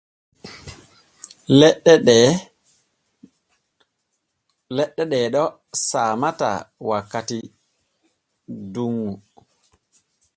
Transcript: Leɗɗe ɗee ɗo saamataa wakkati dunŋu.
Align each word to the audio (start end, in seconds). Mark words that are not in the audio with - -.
Leɗɗe 4.73 4.99
ɗee 5.11 5.25
ɗo 5.33 5.43
saamataa 5.87 6.57
wakkati 6.89 7.37
dunŋu. 8.73 9.11